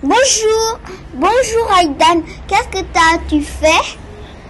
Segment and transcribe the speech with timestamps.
[0.00, 0.78] Bonjour,
[1.14, 2.22] bonjour Aïdan.
[2.46, 3.98] Qu'est-ce que t'as-tu fait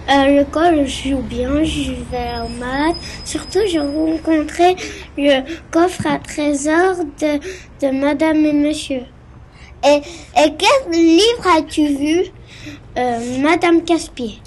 [0.07, 2.95] À l'école, je joue bien, je vais en maths.
[3.25, 4.75] Surtout, j'ai rencontré
[5.17, 7.39] le coffre à trésor de,
[7.81, 9.01] de Madame et Monsieur.
[9.83, 10.01] Et,
[10.37, 12.25] et quel livre as-tu vu?
[12.99, 14.37] Euh, Madame Caspier.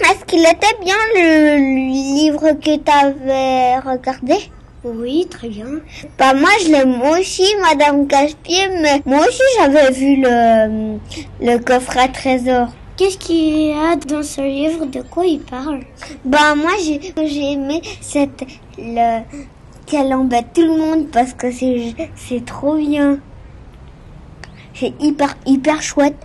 [0.00, 4.50] Est-ce qu'il était bien le livre que t'avais regardé?
[4.84, 5.66] Oui, très bien.
[6.18, 10.98] Bah moi je l'aime aussi, Madame Caspier, mais moi aussi j'avais vu le,
[11.40, 12.68] le coffre à trésor.
[12.96, 14.84] Qu'est-ce qu'il y a dans ce livre?
[14.84, 15.80] De quoi il parle?
[16.24, 18.44] Bah moi j'ai j'ai aimé cette
[18.76, 19.20] le
[19.86, 23.18] qu'elle embête tout le monde parce que c'est c'est trop bien.
[24.74, 26.16] C'est hyper hyper chouette.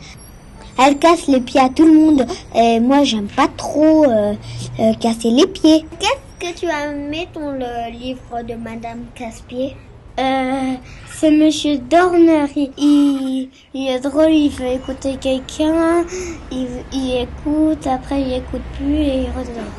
[0.77, 4.33] Elle casse les pieds à tout le monde et moi j'aime pas trop euh,
[4.79, 5.85] euh, casser les pieds.
[5.99, 9.75] Qu'est-ce que tu as aimé le livre de Madame Caspier?
[10.17, 10.73] Euh,
[11.11, 12.45] C'est Monsieur Dorner.
[12.55, 16.05] Il, il, il est drôle, il veut écouter quelqu'un,
[16.49, 19.75] il, il écoute, après il écoute plus et il redort.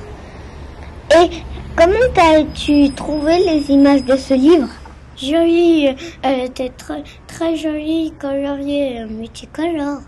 [1.17, 1.31] Et
[1.77, 4.69] comment as-tu trouvé les images de ce livre?
[5.17, 5.89] Jolie,
[6.23, 10.01] elle était très, très jolie, coloriée, multicolore.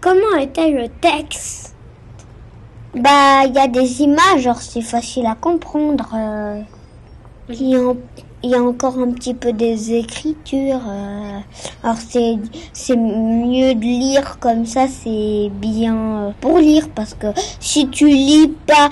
[0.00, 1.67] Comment était le texte?
[2.94, 6.08] Bah, il y a des images, alors c'est facile à comprendre.
[6.14, 6.60] euh,
[7.50, 7.92] Il y, a,
[8.42, 10.80] il y a encore un petit peu des écritures.
[10.88, 11.38] euh,
[11.82, 12.36] alors c'est
[12.72, 17.28] c'est mieux de lire comme ça, c'est bien euh, pour lire parce que
[17.60, 18.88] si tu lis pas,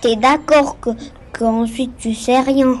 [0.00, 0.90] t'es d'accord que
[1.36, 2.74] qu'ensuite tu sais rien.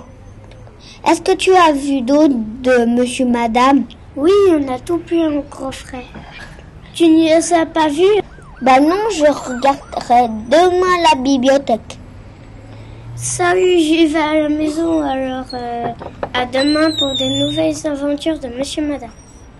[1.08, 3.84] Est-ce que tu as vu d'autres de Monsieur Madame?
[4.16, 6.04] Oui, on a tout pris en coffret.
[6.94, 8.20] Tu ne les as pas vus?
[8.62, 11.98] Bah non, je regarderai demain la bibliothèque.
[13.16, 15.86] Salut, j'y vais à la maison, alors euh,
[16.32, 19.10] à demain pour de nouvelles aventures de Monsieur Madame.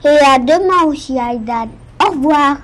[0.04, 1.66] Et à demain aussi, Aïdan.
[2.00, 2.58] Au revoir.